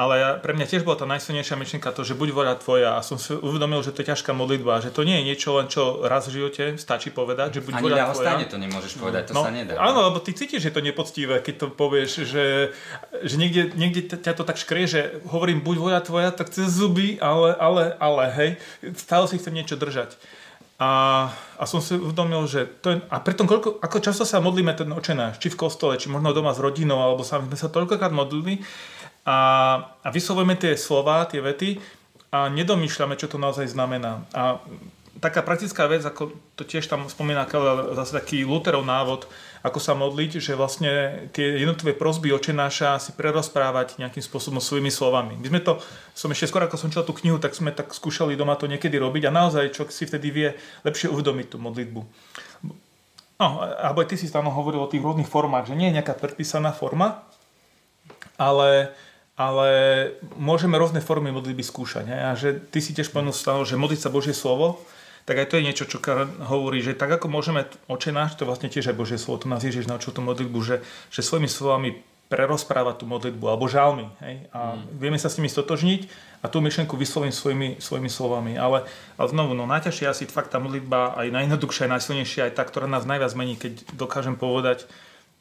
[0.00, 3.20] ale pre mňa tiež bola tá najsilnejšia myšlienka to, že buď voľa tvoja a som
[3.20, 6.24] si uvedomil, že to je ťažká modlitba, že to nie je niečo len čo raz
[6.32, 8.32] v živote stačí povedať, že buď Ani voľa tvoja.
[8.32, 9.76] Ani to nemôžeš povedať, to no, sa nedá.
[9.76, 12.72] Áno, lebo ty cítiš, že to nepoctivé, keď to povieš, že,
[13.20, 17.20] že niekde, niekde ťa to tak škrie, že hovorím buď voľa tvoja, tak cez zuby,
[17.20, 18.50] ale, ale, ale, hej,
[18.96, 20.16] stále si chcem niečo držať.
[20.80, 21.28] A,
[21.60, 24.88] a som si uvedomil, že to je, a preto koľko, ako často sa modlíme ten
[24.88, 28.64] očenáš, či v kostole, či možno doma s rodinou, alebo sa, sme sa toľkokrát modlili,
[29.30, 29.36] a,
[30.02, 31.78] a vyslovujeme tie slova, tie vety
[32.34, 34.26] a nedomýšľame, čo to naozaj znamená.
[34.34, 34.58] A
[35.20, 39.28] taká praktická vec, ako to tiež tam spomína Keller, zase taký Lutherov návod,
[39.60, 40.90] ako sa modliť, že vlastne
[41.36, 45.36] tie jednotlivé prosby očenáša si prerozprávať nejakým spôsobom svojimi slovami.
[45.36, 45.78] My sme to,
[46.16, 48.96] som ešte skôr ako som čítal tú knihu, tak sme tak skúšali doma to niekedy
[48.96, 50.48] robiť a naozaj človek si vtedy vie
[50.82, 52.00] lepšie uvedomiť tú modlitbu.
[53.40, 56.16] No, alebo aj ty si tam hovoril o tých rôznych formách, že nie je nejaká
[56.16, 57.24] predpísaná forma,
[58.40, 58.92] ale
[59.40, 59.68] ale
[60.36, 62.04] môžeme rôzne formy modlitby skúšať.
[62.04, 62.18] Ne?
[62.28, 64.84] A že ty si tiež spomenul stalo, že modliť sa Božie slovo,
[65.24, 65.96] tak aj to je niečo, čo
[66.44, 69.88] hovorí, že tak ako môžeme očenáš, to vlastne tiež aj Božie slovo, to nás Ježiš
[69.88, 74.06] naučil tú modlitbu, že, že svojimi slovami prerozprávať tú modlitbu, alebo žalmy.
[74.20, 74.46] Hej?
[74.52, 75.00] A mm.
[75.00, 76.06] vieme sa s nimi stotožniť
[76.44, 78.54] a tú myšlenku vyslovím svojimi, svojimi slovami.
[78.60, 82.62] Ale, ale znovu, no najťažšia asi fakt tá modlitba, aj najjednoduchšia, aj najsilnejšia, aj tá,
[82.62, 84.86] ktorá nás najviac mení, keď dokážem povedať,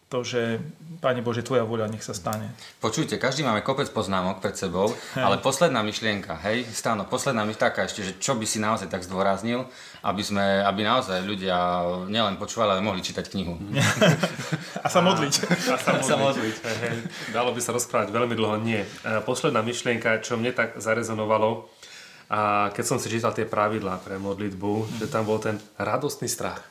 [0.10, 0.58] to, že
[1.00, 2.52] Pane Bože, Tvoja voľa nech sa stane.
[2.82, 5.22] Počujte, každý máme kopec poznámok pred sebou, hej.
[5.22, 9.70] ale posledná myšlienka, hej, stáno, posledná myšlienka ešte, že čo by si naozaj tak zdôraznil,
[10.02, 11.56] aby, sme, aby naozaj ľudia
[12.10, 13.56] nielen počúvali, ale mohli čítať knihu.
[14.86, 15.34] a sa modliť.
[15.72, 16.10] A, a sa modliť.
[16.10, 16.56] sa modliť.
[16.68, 16.98] Hej.
[17.32, 18.60] Dalo by sa rozprávať veľmi dlho.
[18.66, 18.84] Nie.
[19.06, 21.70] E, posledná myšlienka, čo mne tak zarezonovalo,
[22.30, 26.62] a keď som si čítal tie pravidlá pre modlitbu, že tam bol ten radostný strach.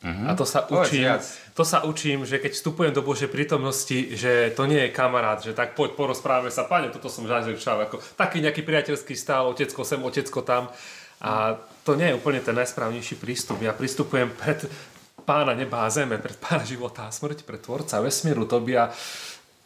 [0.00, 0.32] Uh-huh.
[0.32, 1.12] A to sa, učím,
[1.52, 5.52] to sa učím, že keď vstupujem do Božej prítomnosti, že to nie je kamarát, že
[5.52, 10.00] tak poď porozprávame sa, pane, toto som zažil, ako taký nejaký priateľský stál, otecko sem,
[10.00, 10.72] otecko tam.
[11.20, 13.60] A to nie je úplne ten najsprávnejší prístup.
[13.60, 14.64] Ja pristupujem pred
[15.28, 18.84] pána neba a zeme, pred pána života a smrti, pred tvorca vesmíru, to by ja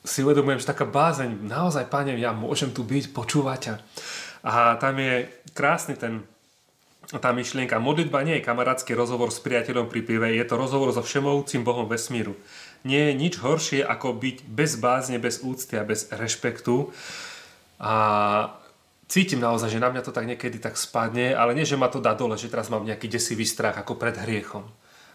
[0.05, 3.75] si uvedomujem, že taká bázeň, naozaj, pane, ja môžem tu byť, počúvať ťa.
[4.45, 6.27] A tam je krásny ten
[7.19, 7.83] tá myšlienka.
[7.83, 11.87] Modlitba nie je kamarátsky rozhovor s priateľom pri pive, je to rozhovor so všemovúcim Bohom
[11.87, 12.39] vesmíru.
[12.85, 16.93] Nie je nič horšie, ako byť bez bázne, bez úcty a bez rešpektu.
[17.81, 17.95] A
[19.09, 22.03] cítim naozaj, že na mňa to tak niekedy tak spadne, ale nie, že ma to
[22.03, 24.67] dá dole, že teraz mám nejaký desivý strach ako pred hriechom.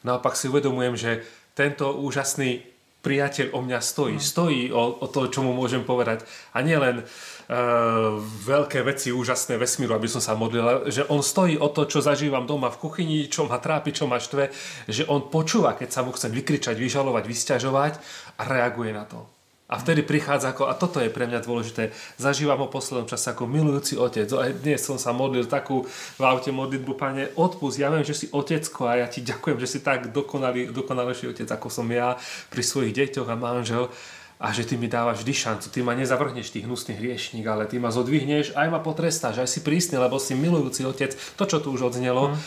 [0.01, 1.11] Naopak si uvedomujem, že
[1.57, 2.63] tento úžasný
[2.99, 4.17] priateľ o mňa stojí.
[4.19, 4.23] Mm.
[4.23, 6.27] Stojí o, o to, čo mu môžem povedať.
[6.51, 11.55] A nie len uh, veľké veci, úžasné vesmíru, aby som sa modlil, že on stojí
[11.55, 14.51] o to, čo zažívam doma v kuchyni, čo ma trápi, čo ma štve,
[14.91, 17.93] že on počúva, keď sa mu chcem vykričať, vyžalovať, vysťažovať
[18.35, 19.38] a reaguje na to.
[19.69, 23.45] A vtedy prichádza ako, a toto je pre mňa dôležité, zažívam ho poslednom čase ako
[23.45, 24.25] milujúci otec.
[24.33, 25.85] Aj dnes som sa modlil takú
[26.17, 29.69] v aute modlitbu, pane, odpust, ja viem, že si otecko a ja ti ďakujem, že
[29.69, 32.17] si tak dokonalý, dokonalejší otec, ako som ja
[32.49, 33.93] pri svojich deťoch a manžel
[34.41, 35.67] a že ty mi dávaš vždy šancu.
[35.69, 39.61] Ty ma nezavrhneš, tých hnusný hriešník, ale ty ma zodvihneš, aj ma potrestáš, aj si
[39.61, 41.13] prísny, lebo si milujúci otec.
[41.37, 42.33] To, čo tu už odznelo.
[42.33, 42.39] Mm.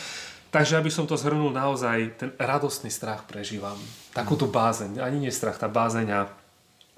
[0.51, 3.77] Takže aby som to zhrnul naozaj, ten radostný strach prežívam.
[4.11, 6.42] Takú tú bázeň, ani nie strach, tá bázeň a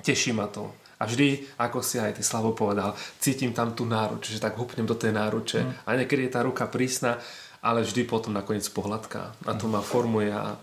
[0.01, 0.71] teší ma to.
[0.95, 4.87] A vždy, ako si aj ty Slavo povedal, cítim tam tú náruč, že tak hupnem
[4.87, 5.59] do tej náruče.
[5.67, 5.71] Mm.
[5.83, 7.19] A niekedy je tá ruka prísna,
[7.59, 9.35] ale vždy potom nakoniec pohľadká.
[9.43, 10.55] A to ma formuje a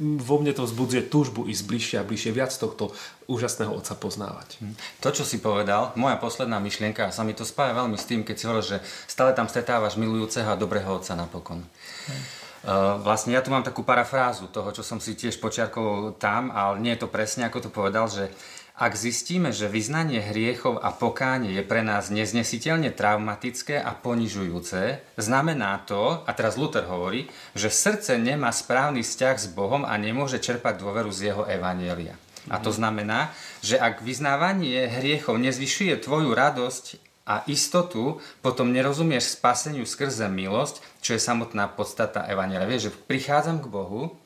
[0.00, 2.94] vo mne to vzbudzuje túžbu ísť bližšie a bližšie, viac tohto
[3.26, 4.62] úžasného otca poznávať.
[4.62, 4.74] Mm.
[5.02, 8.36] To, čo si povedal, moja posledná myšlienka, sa mi to spája veľmi s tým, keď
[8.38, 8.78] si hovoril, že
[9.10, 11.66] stále tam stretávaš milujúceho a dobrého otca napokon.
[11.66, 12.39] Mm.
[12.60, 16.76] Uh, vlastne ja tu mám takú parafrázu toho, čo som si tiež počiarkol tam, ale
[16.76, 18.28] nie je to presne, ako to povedal, že
[18.80, 25.84] ak zistíme, že vyznanie hriechov a pokánie je pre nás neznesiteľne traumatické a ponižujúce, znamená
[25.84, 30.80] to, a teraz Luther hovorí, že srdce nemá správny vzťah s Bohom a nemôže čerpať
[30.80, 32.16] dôveru z jeho evanielia.
[32.48, 39.86] A to znamená, že ak vyznávanie hriechov nezvyšuje tvoju radosť a istotu, potom nerozumieš spaseniu
[39.86, 42.66] skrze milosť, čo je samotná podstata evanielia.
[42.66, 44.18] Vieš, že prichádzam k Bohu,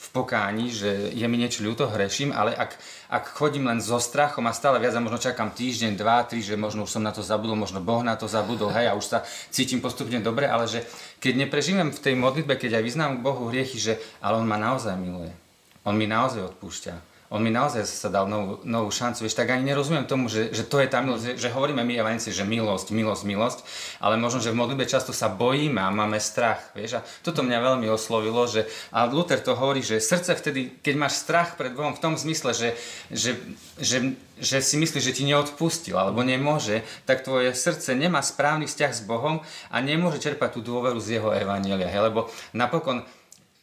[0.00, 2.72] v pokáni, že je mi niečo ľúto, hreším, ale ak,
[3.12, 6.56] ak chodím len so strachom a stále viac a možno čakám týždeň, dva, tri, že
[6.56, 9.18] možno už som na to zabudol, možno Boh na to zabudol, hej, a už sa
[9.52, 10.88] cítim postupne dobre, ale že
[11.20, 14.56] keď neprežívam v tej modlitbe, keď aj vyznám k Bohu hriechy, že ale On ma
[14.56, 15.36] naozaj miluje.
[15.84, 19.62] On mi naozaj odpúšťa on mi naozaj sa dal novú, novú šancu, vieš, tak ani
[19.62, 23.22] nerozumiem tomu, že, že to je tá milosť, že, hovoríme my evanci, že milosť, milosť,
[23.22, 23.58] milosť,
[24.02, 27.58] ale možno, že v modlitbe často sa bojíme a máme strach, vieš, a toto mňa
[27.62, 31.94] veľmi oslovilo, že, a Luther to hovorí, že srdce vtedy, keď máš strach pred Bohom
[31.94, 32.74] v tom zmysle, že,
[33.14, 33.38] že,
[33.78, 38.90] že, že si myslíš, že ti neodpustil alebo nemôže, tak tvoje srdce nemá správny vzťah
[38.90, 39.38] s Bohom
[39.70, 42.26] a nemôže čerpať tú dôveru z jeho evanielia, lebo
[42.58, 43.06] napokon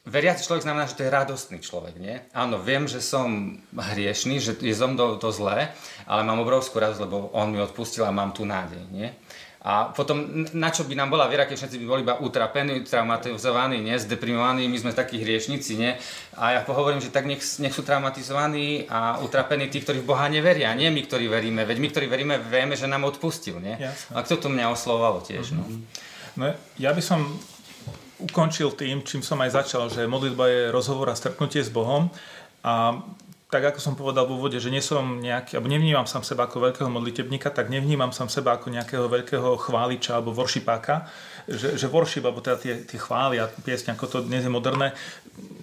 [0.07, 2.15] veriaci človek znamená, že to je radostný človek, nie?
[2.31, 5.75] Áno, viem, že som hriešný, že je som to, to zlé,
[6.07, 9.11] ale mám obrovskú radosť, lebo on mi odpustil a mám tu nádej, nie?
[9.67, 13.83] A potom, na čo by nám bola viera, keď všetci by boli iba utrapení, traumatizovaní,
[13.83, 13.99] nie?
[13.99, 15.91] zdeprimovaní, my sme takí hriešnici, nie?
[16.39, 20.31] A ja pohovorím, že tak nech, nech sú traumatizovaní a utrapení tí, ktorí v Boha
[20.31, 21.67] neveria, nie my, ktorí veríme.
[21.67, 23.75] Veď my, ktorí veríme, vieme, že nám odpustil, nie?
[23.75, 24.15] Jasne.
[24.15, 26.39] A to mňa oslovalo tiež, mm-hmm.
[26.39, 26.47] no.
[26.47, 26.55] no.
[26.79, 27.27] ja by som
[28.19, 32.09] ukončil tým, čím som aj začal, že modlitba je rozhovor a stretnutie s Bohom.
[32.65, 33.01] A
[33.47, 36.67] tak ako som povedal v úvode, že nie som nejaký, alebo nevnímam sám seba ako
[36.67, 41.07] veľkého modlitebníka, tak nevnímam sám seba ako nejakého veľkého chváliča alebo worshipáka,
[41.47, 44.91] že, že worship, alebo teda tie, tie chvály a piesne, ako to dnes je moderné,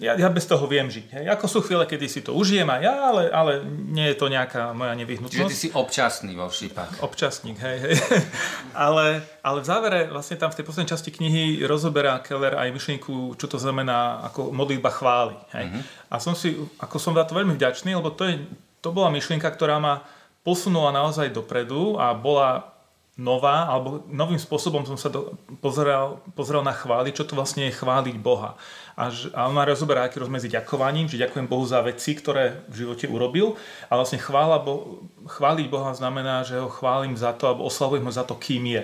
[0.01, 1.07] ja, ja bez toho viem žiť.
[1.13, 1.25] Hej.
[1.37, 4.73] Ako sú chvíle, kedy si to užijem aj ja, ale, ale nie je to nejaká
[4.73, 5.45] moja nevyhnutnosť.
[5.45, 7.05] Čiže ty si občasný worshipák.
[7.05, 7.95] Občasník, hej, hej.
[8.87, 13.37] ale, ale v závere, vlastne tam v tej poslednej časti knihy rozoberá Keller aj myšlienku,
[13.37, 15.37] čo to znamená ako modlitba chvály.
[15.53, 15.69] Hej.
[15.69, 15.81] Uh-huh.
[16.09, 18.41] A som si, ako som za to veľmi vďačný, lebo to, je,
[18.81, 20.01] to bola myšlienka, ktorá ma
[20.41, 22.73] posunula naozaj dopredu a bola
[23.15, 27.77] nová, alebo novým spôsobom som sa do, pozeral, pozeral na chvály, čo to vlastne je
[27.77, 28.59] chváliť Boha.
[28.97, 33.07] A, a ona rozoberá aký rozmedzi ďakovaním, že ďakujem Bohu za veci, ktoré v živote
[33.07, 33.55] urobil.
[33.87, 38.11] A vlastne chvála Bo, chváliť Boha znamená, že ho chválim za to, alebo oslavujem ho
[38.11, 38.83] za to, kým je.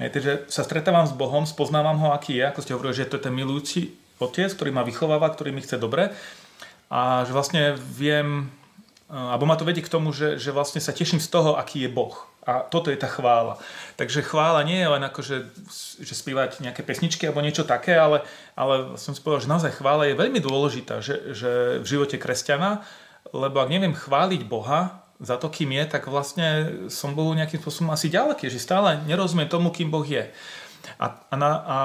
[0.00, 3.20] Hej, takže sa stretávam s Bohom, spoznávam ho, aký je, ako ste hovorili, že to
[3.20, 6.14] je ten milujúci otec, ktorý ma vychováva, ktorý mi chce dobre.
[6.88, 8.48] A že vlastne viem,
[9.12, 11.90] alebo ma to vedie k tomu, že, že vlastne sa teším z toho, aký je
[11.92, 12.16] Boh.
[12.42, 13.60] A toto je tá chvála.
[13.94, 15.46] Takže chvála nie je len ako, že,
[16.02, 18.26] že spievať nejaké pesničky alebo niečo také, ale,
[18.58, 22.82] ale som si povedal, že naozaj chvála je veľmi dôležitá že, že v živote kresťana,
[23.30, 26.46] lebo ak neviem chváliť Boha za to, kým je, tak vlastne
[26.90, 30.26] som Bohu nejakým spôsobom asi ďaleký, že stále nerozumiem tomu, kým Boh je.
[30.98, 31.76] A, a, na, a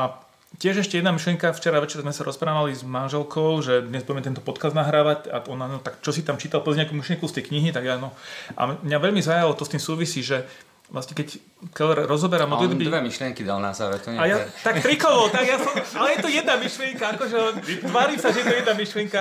[0.57, 4.41] Tiež ešte jedna myšlienka, včera večer sme sa rozprávali s manželkou, že dnes budeme tento
[4.41, 7.53] podcast nahrávať a ona, no tak čo si tam čítal, pozri nejakú myšlienku z tej
[7.53, 8.15] knihy, tak ja no.
[8.55, 10.47] A mňa veľmi zaujalo, to s tým súvisí, že
[10.87, 11.43] vlastne keď
[11.75, 12.87] Keller rozoberá modlitby...
[12.87, 15.75] On dve myšlienky dal na záver, to nie a ja, Tak trikovo, tak ja som,
[15.99, 17.37] ale je to jedna myšlienka, akože
[17.83, 19.19] tvárim sa, že je to jedna myšlienka.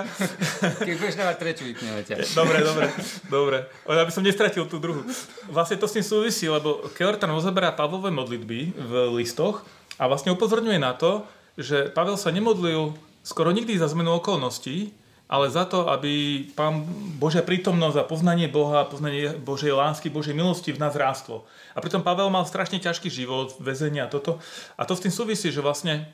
[0.79, 2.15] Keď budeš dávať tretiu, vypneme ťa.
[2.39, 2.87] Dobre, dobre,
[3.27, 3.59] dobre.
[3.83, 5.03] Aby som nestratil tú druhú.
[5.51, 9.67] Vlastne to s tým súvisí, lebo Keller tam rozoberá Pavlové modlitby v listoch
[9.99, 11.27] a vlastne upozorňuje na to,
[11.59, 12.95] že Pavel sa nemodlil
[13.27, 14.95] skoro nikdy za zmenu okolností,
[15.27, 16.87] ale za to, aby Pán
[17.19, 21.43] Božia prítomnosť a poznanie Boha, poznanie Božej lásky, Božej milosti v nás rástlo.
[21.75, 24.39] A pritom Pavel mal strašne ťažký život, väzenia a toto.
[24.79, 26.07] A to s tým súvisí, že vlastne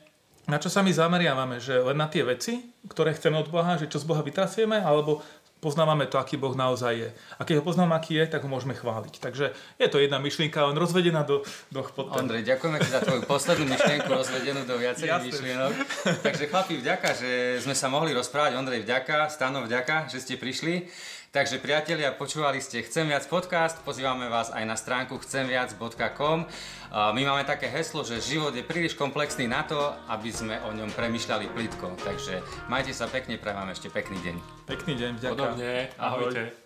[0.43, 3.87] na čo sa my zameriavame, že len na tie veci, ktoré chceme od Boha, že
[3.87, 5.23] čo z Boha vytrasieme, alebo
[5.63, 7.09] poznávame to, aký Boh naozaj je.
[7.39, 9.23] A keď ho poznáme, aký je, tak ho môžeme chváliť.
[9.23, 12.27] Takže je to jedna myšlienka, len rozvedená do dvoch podtém.
[12.27, 15.73] Ondrej, ďakujeme ti za tvoju poslednú myšlienku rozvedenú do viacerých myšlienok.
[16.19, 17.31] Takže chlapi, vďaka, že
[17.63, 18.59] sme sa mohli rozprávať.
[18.59, 20.91] Ondrej, vďaka, Stano, vďaka, že ste prišli.
[21.33, 26.45] Takže priatelia, počúvali ste Chcem viac podcast, pozývame vás aj na stránku chcemviac.com.
[26.93, 29.81] My máme také heslo, že život je príliš komplexný na to,
[30.13, 31.97] aby sme o ňom premyšľali plitko.
[32.05, 32.37] Takže
[32.69, 34.35] majte sa pekne, prajem vám ešte pekný deň.
[34.69, 35.33] Pekný deň, ďakujem.
[35.33, 36.41] Podobne, ahojte.
[36.53, 36.62] Ahoj.